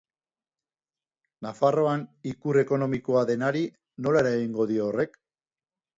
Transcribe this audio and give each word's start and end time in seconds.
Nafarroan 1.47 2.05
ikur 2.31 2.61
ekonomikoa 2.63 3.23
denari 3.33 3.63
nola 4.07 4.25
eragingo 4.27 4.71
dio 4.73 4.89
horrek? 4.93 5.19